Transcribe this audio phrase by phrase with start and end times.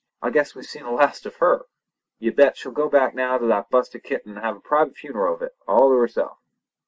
[0.19, 1.67] I guess we've seen the last of her!
[2.17, 5.35] You bet, she'll go back now to that busted kitten and have a private funeral
[5.35, 6.39] of it, all to herself!"